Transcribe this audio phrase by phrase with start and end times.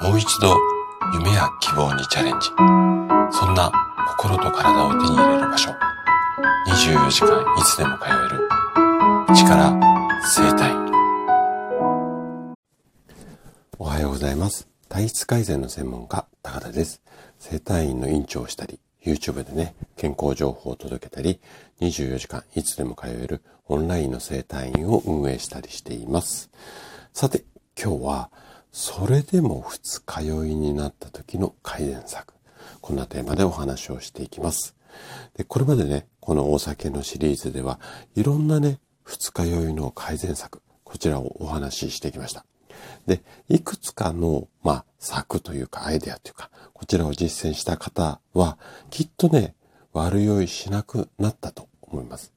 [0.00, 0.54] もう一度
[1.14, 2.48] 夢や希望にチャレンジ。
[3.30, 3.72] そんな
[4.18, 5.70] 心と体を手に入れる場所。
[6.66, 8.48] 24時間いつでも通える。
[9.34, 9.72] 力
[10.22, 10.74] 生体。
[13.78, 14.68] おはようございます。
[14.90, 17.00] 体質改善の専門家、高田です。
[17.38, 21.40] 生体院の院長をしたり、YouTube でね、健康情報を届けたり、
[21.80, 26.50] 24時間いつでも通えるオンラインの生体院を運営したりしています。
[27.14, 27.44] さて、
[27.82, 28.30] 今日は、
[28.78, 32.34] それでも二日酔いになった時の改善策。
[32.82, 34.76] こんなテーマでお話をしていきます。
[35.34, 37.80] で、これまでね、このお酒のシリーズでは、
[38.16, 42.44] いろんなね、二日酔いの改善策、こちらをお話ししてきました。
[43.06, 48.58] で、いくつかの、まあ、策というかアイデアというか、こちらを実践した方は、
[48.90, 49.54] きっとね、
[49.94, 52.30] 悪酔いしなくなったと思います。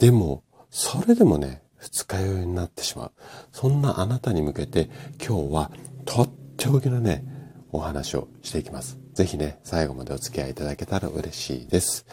[0.00, 3.12] でも、それでもね、二日酔いになってしまう。
[3.52, 4.88] そんなあなたに向けて
[5.24, 5.70] 今日は
[6.06, 7.24] とっておきのね、
[7.72, 8.98] お話をしていきます。
[9.12, 12.06] ぜひね、最後までお付き合いいただけたら嬉しいです。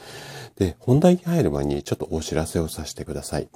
[0.57, 3.49] で、本題に入る前にちょっとお知らせをさせてください。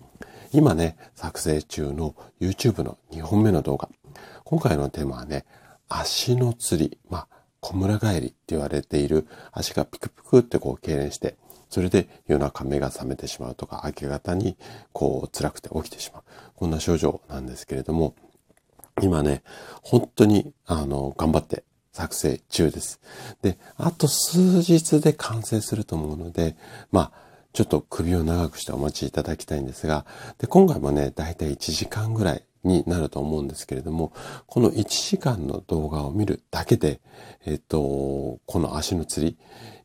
[0.52, 3.90] 今ね、作成中の YouTube の2本目の動画。
[4.46, 5.46] 今回のテーマはね、
[5.90, 6.98] 足の釣り。
[7.10, 7.28] まあ、
[7.60, 11.36] 小村帰りって言われている足がピクピクってこう痙攣して
[11.70, 14.58] それで夜中目が覚めてしまうとか、明け方に
[14.94, 16.24] こう辛くて起きてしまう。
[16.56, 18.16] こんな症状なんですけれども、
[19.02, 19.44] 今ね、
[19.82, 23.00] 本当にあの、頑張って作成中です。
[23.42, 26.56] で、あと数日で完成すると思うので、
[26.92, 27.12] まあ、
[27.54, 30.06] ちょっと首を長くしてお待ちいただきたいんですが、
[30.38, 34.12] で、今回もね、だいたい1時間ぐらいになると思うんですけれども、
[34.48, 37.00] この1時間の動画を見るだけで、
[37.46, 39.38] えっ、と、この足の釣り、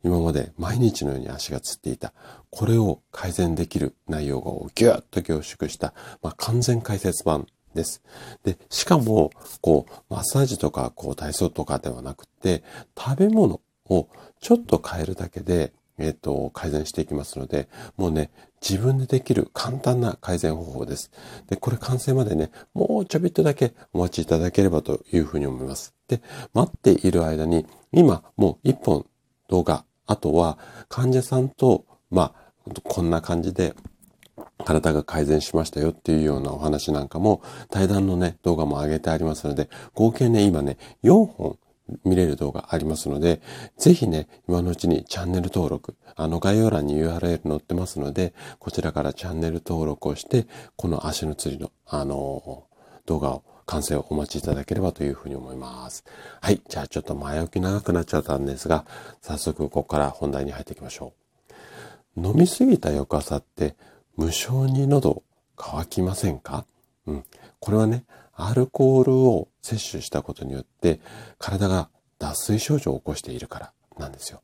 [0.03, 2.12] 今まで毎日のように足がつっていた、
[2.51, 5.92] これを改善できる内容をギュッと凝縮した、
[6.23, 8.03] まあ、完全解説版です。
[8.42, 12.64] で、しかも、こう、マッサージとか、こう、体操とかではなくて、
[12.98, 14.08] 食べ物を
[14.41, 18.30] ちょっと変えるだけで、えっ、と、改善していきますので、もうね、
[18.67, 21.11] 自分でできる簡単な改善方法です。
[21.48, 25.95] で、これ完成までね、もうちょびっとだけお待ちいただければというふうに思います。
[26.08, 26.20] で、
[26.52, 29.07] 待っている間に、今もう一本
[29.48, 30.58] 動画あとは
[30.89, 33.74] 患者さんと、まあ、こんな感じで
[34.64, 41.58] 体が改善しましたよっていうようなお話なんかも対談のね、動画も上げてありますので、合計ね、今ね、4本
[42.05, 43.40] 見れる動画ありますので、
[43.77, 50.46] ぜひね、今のうちにチャンネル登録、あの概要欄に URL 載ってますので、こちらからチャンネル登録をして、
[50.77, 56.05] この足の釣りの、あのー、動画を完成をお待ちいただければというふうに思います。
[56.40, 56.61] はい。
[56.68, 58.84] じゃあちょっと前置き長くなっちゃったんですが、
[59.23, 61.12] 早速ここから本題に入っていきましょ
[62.17, 62.20] う。
[62.20, 63.77] 飲みすぎた翌朝って
[64.17, 65.23] 無性に喉
[65.56, 66.67] 乾きませんか？
[67.06, 67.24] うん。
[67.61, 68.05] これはね、
[68.42, 71.01] アルコールを摂取したことによって
[71.39, 74.42] 体が脱水症状を起こしているからなんですよ。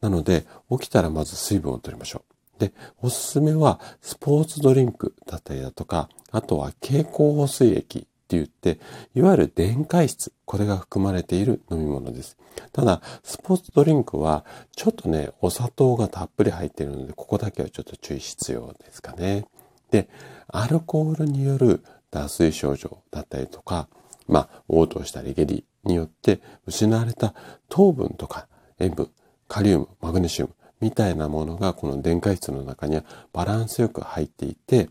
[0.00, 2.24] なので、起きたらまず水分を取りましょ
[2.58, 2.60] う。
[2.60, 8.78] で、おすすめはスポーツドリンクだったりだとか、あとは経口補水液って言って、
[9.14, 12.36] いわゆる電解質、これが含まれている飲み物です。
[12.72, 14.44] ただ、スポーツドリンクは、
[14.76, 19.46] ちょっとね、お砂糖がたっぷり入っているので、ここだけはちょっと注意必要ですかね。
[19.90, 20.08] で、
[20.48, 23.88] アルコールによる脱水症状だったりとか、
[24.26, 27.34] まあ、嘔吐したり下痢によって失われた
[27.68, 28.48] 糖分とか
[28.78, 29.10] 塩分、
[29.48, 34.88] カリウム、マグネシウムみたいなものがこの電解質の中にはバランスよく入っていて、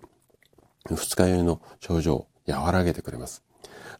[0.90, 3.44] 二日酔いの症状を和らげてくれます。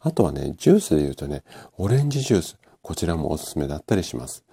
[0.00, 1.42] あとはね、ジュースで言うとね、
[1.76, 4.44] オレンジジュース、こちらもおすすめだったりします。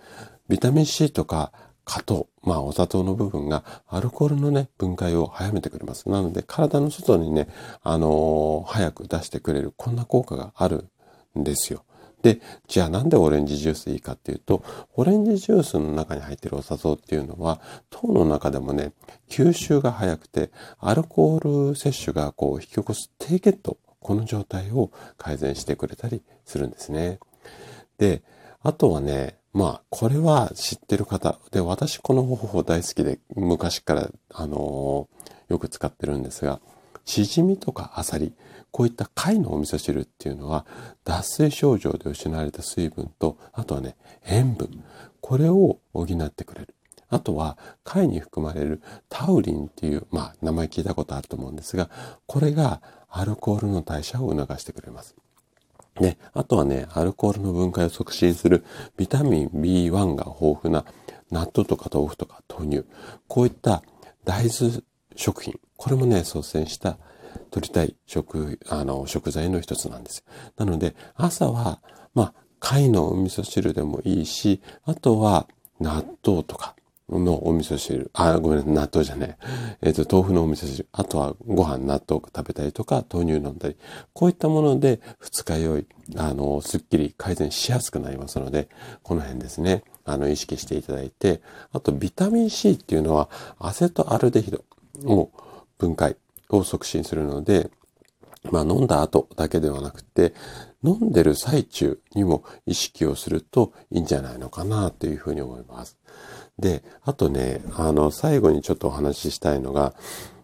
[0.50, 1.52] ビタミン C とか
[1.88, 6.10] 果糖、まあお砂糖の部分がアルコールのね、分解を早めてくれます。
[6.10, 7.48] なので体の外にね、
[7.82, 10.90] あのー、早く出してくれる、こんな効果がある
[11.40, 11.86] んですよ。
[12.24, 14.64] で、じゃあなんでオレンジジュースいいかっていうと、
[14.96, 18.92] オレンジジュースの中に入ってるお砂糖っていうのは、糖の中でもね、
[19.30, 27.20] 吸収が早くて、アルコール摂取がこう引き起こす低血糖、この状態を改善してくれたりするんですね。
[27.98, 28.24] で、
[28.62, 31.40] あとはね、まあ、これは知ってる方。
[31.52, 36.60] で、私この方法大好きで、昔から、あのー、よく使ってるんですが、
[37.06, 38.34] しじみとかアサリ、
[38.72, 40.66] こういった貝のお味噌汁っていうのは、
[41.06, 43.96] 脱水症状で失われた水分と、あとはね、
[44.26, 44.84] 塩分。
[45.22, 46.76] これを補ってくれる。
[47.10, 51.90] あとは、貝に含まれるタウリンっていう、まあ、名前聞いたことあると思うんですが、
[52.26, 55.16] これがアルコールの代謝を促してくれます。
[56.00, 58.64] で、あとはね、アルコールの分解を促進する
[58.98, 60.86] ビタミン B1 が豊富な
[61.32, 62.86] 納豆とか豆腐とか豆乳。
[63.28, 63.84] こういった
[64.24, 64.82] 大豆
[65.16, 65.60] 食品。
[65.76, 66.98] これもね、率先した
[67.52, 70.24] 取りたい食、あの、食材の一つなんですよ。
[70.58, 71.82] なので、朝は、
[72.14, 75.48] まあ、貝のお味噌汁でもいいし、あとは
[75.80, 76.76] 納豆とか
[77.10, 79.38] のお味噌汁、あ、ごめんなさい、納豆じゃない。
[79.82, 83.78] えっ、ー、と、豆腐のお味噌汁、あとはご飯、納豆食べたりとか、豆乳飲んだり、
[84.14, 85.88] こういったもので二日酔い、
[86.18, 88.68] あの、すっきり改善しやすくなりますので、
[89.04, 94.64] この辺ですね、あの、意識していただいて、あと、ビタミン C っていうのは、アセトアルデヒド
[95.06, 95.32] を
[95.78, 96.18] 分解
[96.50, 97.70] を促進するので、
[98.52, 100.34] まあ飲んだ後だけではなくて、
[100.84, 105.98] 飲んでる最中にも意識をするといいんじゃないのかなというふうに思います。
[106.60, 109.94] で、あとね、あの、最後にちょっとお話ししたいのが、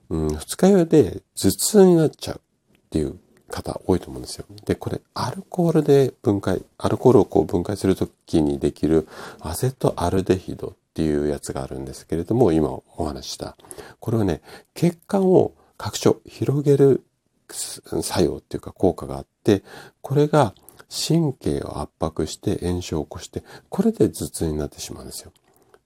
[0.09, 3.17] うん、二日酔いで頭痛になっちゃうっていう
[3.49, 4.45] 方多いと思うんですよ。
[4.65, 9.07] で、これ、アルコールで分解、アルコールをこう分解するときにできる
[9.39, 13.57] アセトアルデヒドっていうやつがあるんですけれども、今お話しした。
[13.99, 14.41] これはね、
[14.75, 17.03] 血管を拡張、広げる
[17.49, 19.63] 作用っていうか効果があって、
[20.01, 20.53] これが
[20.89, 25.31] 神経を圧迫して炎症を起こして、これで頭痛になってしまうんですよ。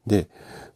[0.08, 0.28] で、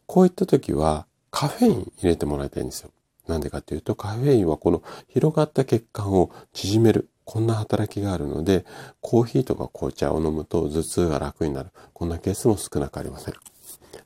[0.06, 2.90] こういった時はカフェイン入れてもらいたいんですよ。
[3.26, 7.08] なんでかっていうと、カフェインはこの広がった血管を縮める。
[7.24, 8.64] こんな働きがあるので、
[9.00, 11.70] コーヒーとか紅茶を飲むと頭痛が楽になる。
[11.92, 13.34] こんなケースも少なくありません。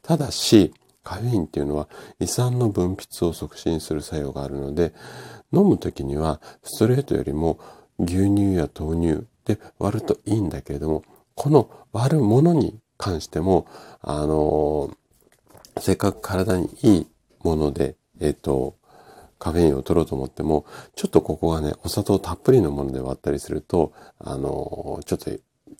[0.02, 1.88] ただし、カフェインっていうのは
[2.18, 4.92] 胃酸の分泌を促進する作用があるので、
[5.52, 7.58] 飲む時にはストレートよりも
[7.98, 11.02] 牛乳や豆乳で割るといいんだけれども、
[11.34, 13.66] この割るものに関しても、
[14.00, 14.96] あのー、
[15.80, 17.06] せっかく体にいい
[17.42, 18.76] もので、えっ、ー、と、
[19.38, 20.64] カフェインを取ろうと思っても、
[20.94, 25.30] ちょっとここがね、お砂糖たっぷりのもので割ったりすると、あの、ちょっと、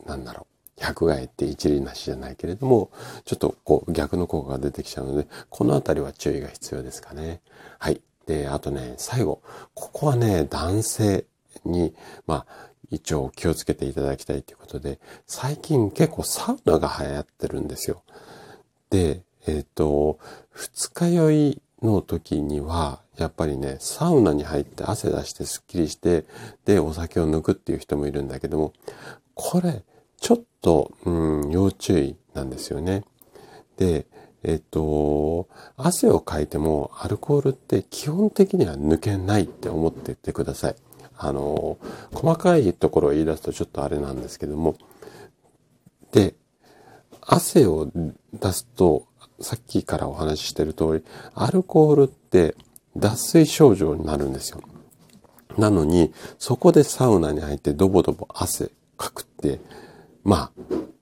[0.05, 0.47] なんだろ
[0.79, 2.91] う、百害って一理なしじゃないけれども、
[3.25, 7.41] ちょっとこう逆の効果が出てきちゃうので、このあたりは注意が必要ですかね。
[7.79, 8.01] はい。
[8.27, 9.41] で、あとね、最後、
[9.75, 11.25] ここはね、男性
[11.65, 11.95] に、
[12.27, 18.03] まあ、一応気をつけていただきたいということで、最近結構サウナが流行ってるんですよ。
[18.91, 20.19] で、えっ、ー、と、
[20.51, 26.25] 二日酔いの時には、やっぱりね、サウナに入って汗出してスッキリして、
[26.65, 28.73] で、お酒を抜くっていう人もいるんだけども、
[29.35, 29.85] これ、
[30.19, 33.05] ちょっと、うん、要注意なんですよね。
[33.77, 34.07] で、
[34.43, 40.77] えっと、汗をかいてもアルコールって基本的には抜けないって思ってってください。
[41.19, 41.79] あの、
[42.13, 44.77] 細かいところを言い出すとちょっとあれなんですけども、
[46.13, 46.35] で、
[47.21, 47.91] 汗を
[48.35, 49.07] 出すと、
[49.41, 51.05] さっきからお話ししてる通り、
[51.35, 52.55] アルコールって
[52.97, 54.61] 脱水症状になるんですよ。
[55.59, 59.61] なのに、そこでサウナに入ってドボドボ汗かくって、
[60.25, 60.51] まあ、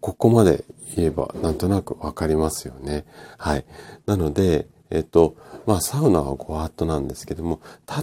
[0.01, 0.65] ここまで
[0.97, 3.05] 言えばなんとなくわかりますよね。
[3.39, 3.65] はい。
[4.07, 5.35] なので、えっと、
[5.67, 7.61] まあサウナはごワットなんですけども、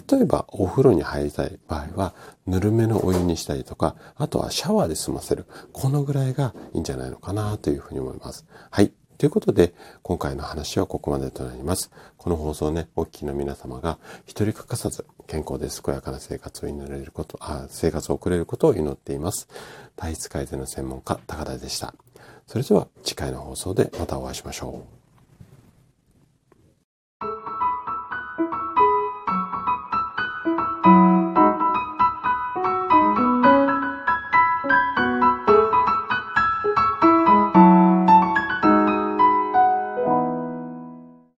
[0.09, 2.13] 例えばお風呂に入りたい場合は、
[2.47, 5.45] ぬるめのお湯にしたりとか、あとはシャワーで済ませる。
[5.71, 8.45] このぐらいがいいんじゃないのかなというふうに思います。
[8.69, 8.91] はい。
[9.21, 11.91] ということで、今回の話はここまでとなります。
[12.18, 19.47] この放送ね、お聞きの皆様が一人欠かさず健康で健やかな生活を祈れること、あ生活を送れることを祈っています。
[19.95, 21.94] 体質改善の専門家、高田でした。
[22.47, 25.00] それでは次回の放送でまたお会いしましょう。